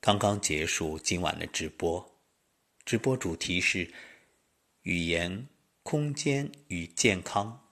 [0.00, 2.18] 刚刚结束今晚的直播，
[2.84, 3.92] 直播主题是
[4.82, 5.48] 语言、
[5.82, 7.68] 空间与健康，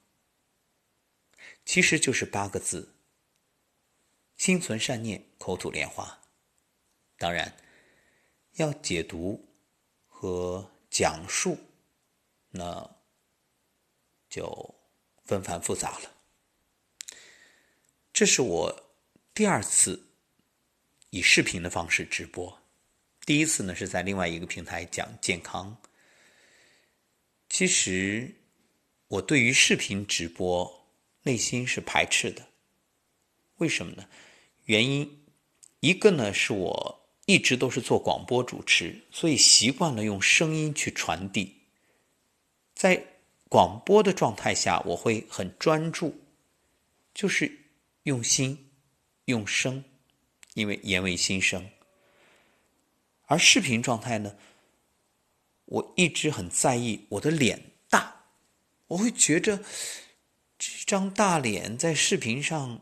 [1.64, 2.96] 其实就是八个字：
[4.36, 6.20] 心存善念，口吐莲花。
[7.16, 7.57] 当然，
[8.54, 9.48] 要解读
[10.08, 11.56] 和讲述，
[12.50, 12.96] 那
[14.29, 14.74] 就
[15.24, 16.12] 纷繁复杂了。
[18.12, 18.93] 这是我
[19.32, 20.02] 第二次。
[21.17, 22.61] 以视频的方式直播，
[23.24, 25.74] 第一次呢是在另外一个平台讲健康。
[27.48, 28.34] 其实
[29.09, 30.87] 我对于视频直播
[31.23, 32.47] 内心是排斥的，
[33.57, 34.07] 为什么呢？
[34.66, 35.24] 原因
[35.80, 41.62] 一个呢是我一直都是做广播主持，所以习惯了用声音去传递。
[42.74, 43.02] 在
[43.48, 46.15] 广播的状态下，我会很专注，
[47.15, 47.51] 就是
[48.02, 48.71] 用心
[49.24, 49.83] 用声。
[50.56, 51.70] 因为言为心声，
[53.27, 54.34] 而视频状态呢，
[55.66, 58.24] 我一直很在意我的脸大，
[58.87, 59.62] 我会觉着
[60.59, 62.80] 这张大脸在视频上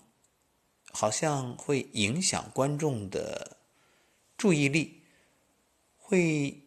[0.93, 3.57] 好像会影响观众的
[4.39, 5.03] 注意力，
[5.97, 6.63] 会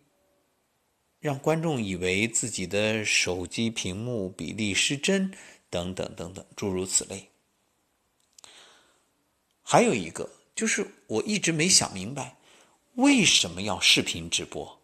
[1.22, 5.34] 让观众以为自己的手机屏幕比例失真，
[5.70, 7.30] 等等等等，诸如此类。
[9.64, 10.30] 还有一个。
[10.58, 12.36] 就是我一直没想明白，
[12.96, 14.82] 为什么要视频直播？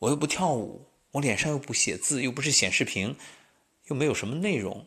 [0.00, 3.16] 我又不跳舞，我脸上又不写字，又不是显示屏，
[3.84, 4.84] 又没有什么内容，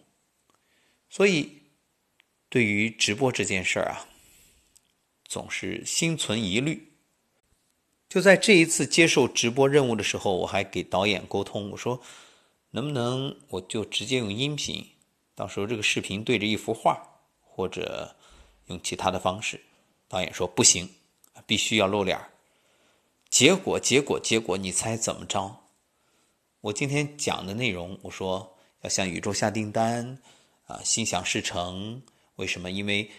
[1.09, 1.61] 所以
[2.49, 4.09] 对于直播这件事儿啊，
[5.23, 6.91] 总是心存疑虑。
[8.09, 12.01] 就在这一次接受直播任务的时候，我还给导演沟通，我说
[12.71, 14.85] 能不能我就直接用音频，
[15.33, 18.17] 到时候这个视频对着一幅画，或者
[18.65, 19.61] 用其他的方式。
[20.15, 20.89] 导演说不行，
[21.45, 22.17] 必须要露脸
[23.29, 25.57] 结果，结果，结果，你猜怎么着？
[26.61, 30.17] 我今天讲的内容，我说要向宇宙下订单，
[30.67, 32.01] 啊，心想事成。
[32.37, 32.71] 为什么？
[32.71, 33.11] 因为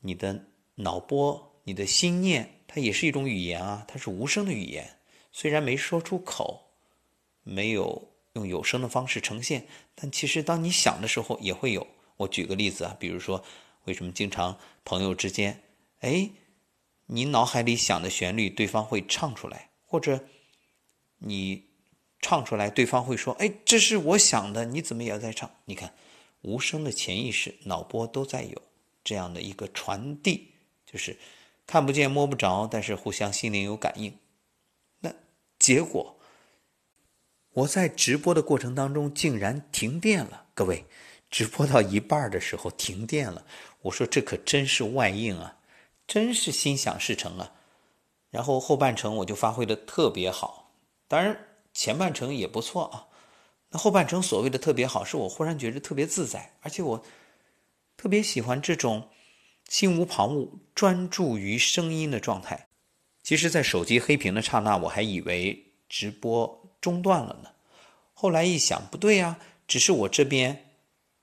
[0.00, 0.44] 你的
[0.74, 4.98] 脑波，你的心念，它也是一种语言啊，它是无声的语言。
[5.32, 6.62] 虽然没说出口，
[7.44, 11.86] 没有用有声的方式呈现，但其实当你想的时候，也会有。
[12.18, 13.42] 我举个例子啊，比如说，
[13.84, 15.58] 为什么经常朋友之间？
[16.00, 16.28] 哎，
[17.06, 20.24] 你脑海里想的旋律，对方会唱出来，或者
[21.18, 21.66] 你
[22.20, 25.94] 唱出来，对方会说：“哎，这是我想的，你怎么也在唱？”你看，
[26.42, 28.62] 无声的潜意识、脑波都在有
[29.04, 30.54] 这样的一个传递，
[30.86, 31.18] 就是
[31.66, 34.16] 看不见摸不着，但是互相心灵有感应。
[35.00, 35.12] 那
[35.58, 36.18] 结果，
[37.52, 40.84] 我在直播的过程当中竟然停电了，各位，
[41.30, 43.44] 直播到一半的时候停电了，
[43.82, 45.58] 我说这可真是外应啊！
[46.12, 47.52] 真是心想事成啊！
[48.28, 50.70] 然后后半程我就发挥的特别好，
[51.08, 51.34] 当然
[51.72, 53.08] 前半程也不错啊。
[53.70, 57.02] 那后半程所谓的特别好，是我忽然觉得特别自在，而且我
[57.96, 59.08] 特别喜欢这种
[59.70, 62.68] 心无旁骛、专注于声音的状态。
[63.22, 67.48] 其实，在手机黑屏的刹那，我还以为直播中断了呢。
[68.12, 70.74] 后来一想，不对呀，只是我这边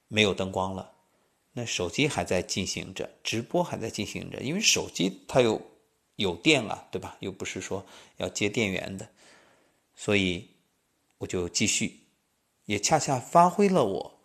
[0.07, 0.93] 没有灯光了。
[1.59, 5.61] 那手机还在进行着，直播还在进行着，因为手机它有
[6.15, 7.17] 有电啊，对吧？
[7.19, 9.09] 又不是说要接电源的，
[9.93, 10.51] 所以
[11.17, 11.99] 我就继续，
[12.63, 14.19] 也恰恰发挥了我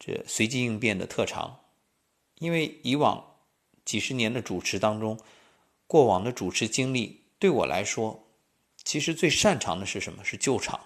[0.00, 1.60] 这随机应变的特长。
[2.38, 3.36] 因为以往
[3.84, 5.16] 几十年的主持当中，
[5.86, 8.26] 过往的主持经历对我来说，
[8.82, 10.24] 其实最擅长的是什么？
[10.24, 10.80] 是救场。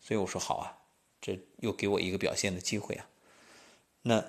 [0.00, 0.78] 所以我说好啊，
[1.20, 3.06] 这又给我一个表现的机会啊。
[4.00, 4.24] 那。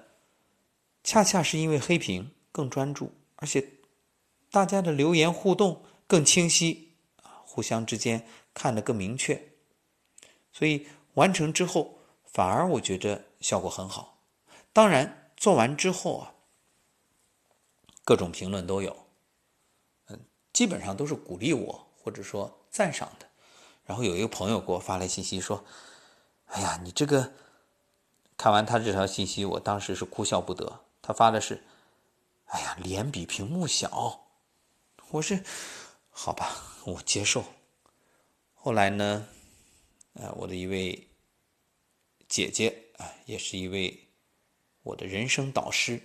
[1.03, 3.73] 恰恰是因为黑屏更专注，而且
[4.49, 9.51] 大家的留言互动更清晰啊，互相之间看得更明确，
[10.51, 14.21] 所以完成之后反而我觉得效果很好。
[14.71, 16.33] 当然做完之后啊，
[18.05, 19.05] 各种评论都有，
[20.07, 20.19] 嗯，
[20.53, 23.27] 基本上都是鼓励我或者说赞赏的。
[23.85, 25.65] 然后有一个朋友给我发来信息说
[26.47, 27.33] ：“哎呀，你这个……”
[28.37, 30.85] 看完他这条信息，我当时是哭笑不得。
[31.03, 31.61] 他发的是
[32.47, 34.25] ：“哎呀，脸比屏幕小。”
[35.11, 35.43] 我是
[36.09, 37.43] 好吧，我接受。
[38.53, 39.27] 后来呢，
[40.13, 41.09] 呃，我的一位
[42.29, 44.07] 姐姐啊，也是一位
[44.83, 46.01] 我的人生导师，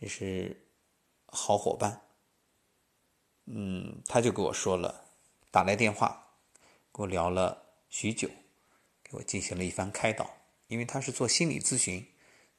[0.00, 0.66] 也是
[1.26, 2.02] 好伙伴。
[3.44, 5.04] 嗯，他就给我说了，
[5.52, 6.34] 打来电话，
[6.90, 8.28] 跟我聊了许久，
[9.04, 10.28] 给我进行了一番开导，
[10.66, 12.10] 因为他是做心理咨询。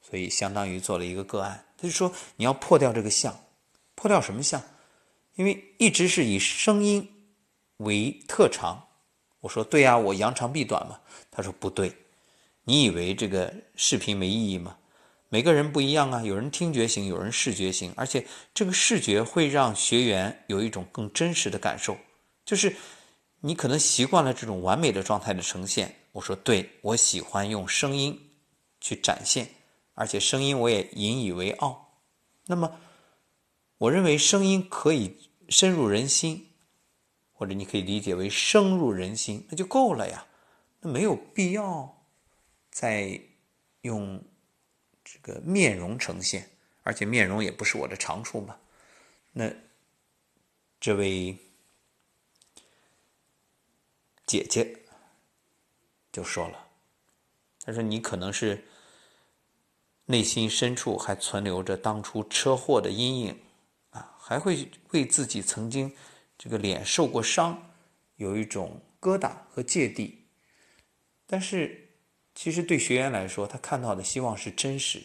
[0.08, 3.36] 所以相当于做了一个个案，他就说你要破掉这个相，
[3.94, 4.62] 破掉什么相？
[5.34, 7.08] 因为一直是以声音
[7.78, 8.86] 为特长。
[9.40, 11.00] 我说对呀，我扬长避短嘛。
[11.30, 11.92] 他说不对，
[12.64, 14.76] 你以为这个视频没意义吗？
[15.28, 18.24] 每个人不一样啊，有人听觉型，有人视觉型，而且
[18.54, 21.96] 这个视觉会让学员有一种更真实的感受，
[22.44, 22.74] 就是
[23.40, 25.94] 你可能习惯了这种完美的状态的呈现。
[26.12, 28.18] 我说对，我喜欢用声音
[28.80, 29.48] 去展现，
[29.96, 32.00] 而且声音我也引以为傲。
[32.46, 32.78] 那么，
[33.78, 36.52] 我认为声音可以深入人心，
[37.32, 40.24] 或者你可以理解为声入人心，那就够了呀，
[40.82, 42.06] 那没有必要
[42.70, 43.20] 再
[43.80, 44.22] 用。
[45.08, 46.50] 这个面容呈现，
[46.82, 48.58] 而且面容也不是我的长处嘛。
[49.30, 49.48] 那
[50.80, 51.38] 这位
[54.26, 54.80] 姐姐
[56.10, 56.66] 就说了
[57.64, 58.66] ：“她说你可能是
[60.06, 63.38] 内心深处还存留着当初车祸的阴影
[63.90, 65.94] 啊，还会为自己曾经
[66.38, 67.70] 这个脸受过伤
[68.16, 70.26] 有一种疙瘩和芥蒂，
[71.26, 71.82] 但是。”
[72.38, 75.02] 其实对学员来说，他看到的希望是真实，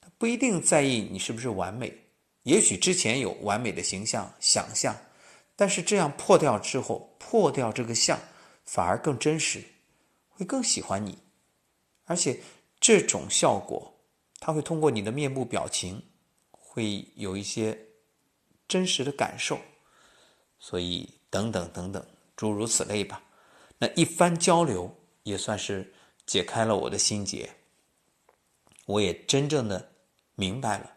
[0.00, 1.92] 他不一定在意你是不是完美。
[2.44, 4.96] 也许之前有完美的形象想象，
[5.54, 8.18] 但是这样破掉之后，破掉这个像，
[8.64, 9.62] 反而更真实，
[10.30, 11.18] 会更喜欢你。
[12.06, 12.40] 而且
[12.80, 13.95] 这种效果，
[14.38, 16.02] 他会通过你的面部表情，
[16.50, 17.78] 会有一些
[18.68, 19.58] 真实的感受。
[20.58, 22.06] 所以等等等等，
[22.36, 23.22] 诸如此类吧。
[23.78, 25.92] 那一番交流，也算是。
[26.26, 27.48] 解开了我的心结，
[28.84, 29.92] 我也真正的
[30.34, 30.90] 明白了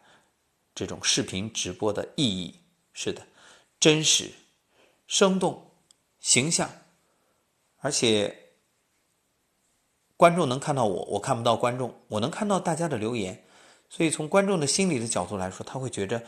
[0.74, 2.58] 这种视频直播的意义。
[2.92, 3.24] 是的，
[3.78, 4.32] 真实、
[5.06, 5.70] 生动、
[6.18, 6.68] 形象，
[7.78, 8.49] 而且
[10.20, 13.42] 观众能看到我，我看不到观众，我能看到大家的留言，
[13.88, 16.22] 所以从观众的心理的角度来说，他会觉着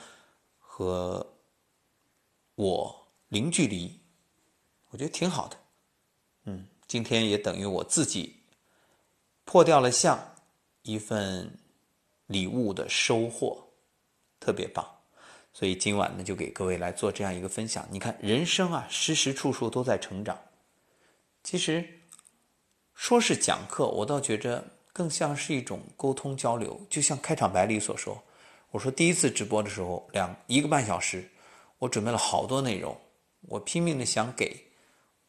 [0.59, 1.35] 和
[2.55, 4.00] 我零距离，
[4.89, 5.59] 我觉得挺好的。
[6.44, 8.35] 嗯，今天也等于我自己。
[9.44, 10.19] 破掉了相，
[10.85, 11.59] 一份
[12.29, 13.62] 礼物的收获，
[14.41, 14.88] 特别棒。
[15.53, 17.87] 所以今晚呢，就给各位来做这样一个分享。
[17.91, 20.41] 你看，人生啊，时时处处都在成长。
[21.43, 21.87] 其实
[23.02, 26.81] 说是讲课，我倒觉着更像是一种沟通交流。
[26.88, 28.22] 就像开场白里所说，
[28.70, 31.28] 我说第一次直播的时候，两一个半小时，
[31.81, 32.96] 我准备了好多内容，
[33.40, 34.56] 我拼命的想给，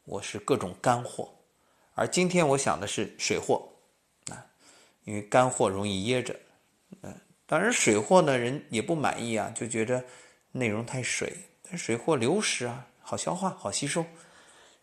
[0.03, 1.27] 我是各种干货。
[1.95, 3.67] 而今天我想的是水货。
[4.29, 4.45] 啊
[5.05, 6.39] 因为干货容易噎着，
[7.01, 7.11] 嗯，
[7.47, 10.05] 当然水货呢，人也不满意啊，就觉得
[10.51, 11.35] 内容太水。
[11.63, 14.05] 但水货流食啊，好消化，好吸收。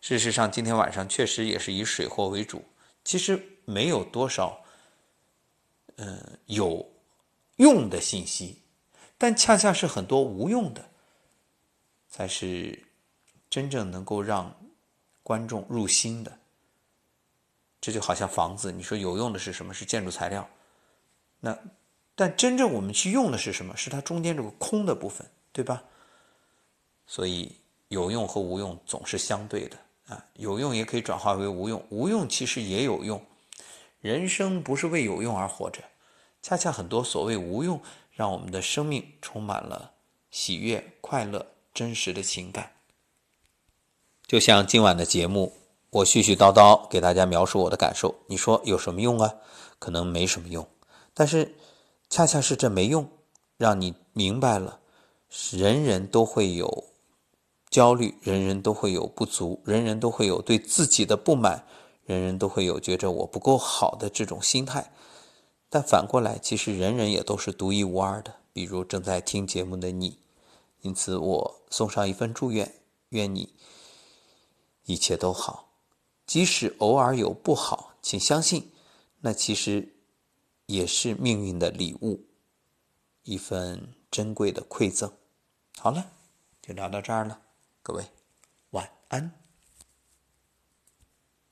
[0.01, 2.65] 事实上，今天晚上确实也是以水货为主，
[3.03, 4.63] 其实没有多少，
[5.95, 6.87] 嗯，有
[7.57, 8.61] 用的信息，
[9.17, 10.89] 但恰恰是很多无用的，
[12.09, 12.83] 才是
[13.49, 14.55] 真正能够让
[15.23, 16.37] 观众入心的。
[17.79, 19.73] 这就好像房子，你说有用的是什么？
[19.73, 20.47] 是建筑材料。
[21.39, 21.57] 那，
[22.13, 23.75] 但真正我们去用的是什么？
[23.75, 25.83] 是它中间这个空的部分，对吧？
[27.07, 27.55] 所以
[27.87, 29.77] 有用和无用总是相对的
[30.33, 33.21] 有用也可以转化为无用，无用其实也有用。
[33.99, 35.81] 人生不是为有用而活着，
[36.41, 37.81] 恰恰很多所谓无用，
[38.11, 39.91] 让我们的生命充满了
[40.29, 42.71] 喜悦、快乐、真实的情感。
[44.27, 45.53] 就像今晚的节目。
[45.91, 49.29] 我絮絮叨叨给大家描述我的感受，你说有什么用啊？
[49.77, 50.65] 可能没什么用，
[51.13, 51.53] 但是
[52.09, 53.09] 恰恰是这没用，
[53.57, 54.79] 让你明白了，
[55.51, 56.85] 人人都会有
[57.71, 61.65] 焦虑，人人都会有不足，人人都会有对自己的不满，
[62.03, 64.93] 人人都会有觉着我不够好的这种心态。
[65.69, 70.19] 但反过来，其实人人也都是独一无二的，比如正在听节目的你。
[70.81, 72.75] 因此，我送上一份祝愿，
[73.09, 73.55] 愿你
[74.83, 75.69] 一切都好。
[76.25, 78.69] 即使偶尔有不好，请相信，
[79.21, 79.95] 那其实
[80.65, 82.25] 也是命运的礼物，
[83.23, 85.09] 一份珍贵的馈赠。
[85.77, 86.05] 好了，
[86.61, 87.39] 就聊到这儿了，
[87.83, 88.05] 各位
[88.71, 89.31] 晚安。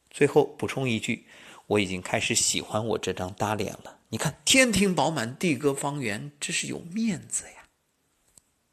[0.10, 1.28] 最后补充一句，
[1.68, 4.00] 我已经开始喜欢我这张大脸了。
[4.10, 7.59] 你看，天庭饱满，地阁方圆，这是有面子呀。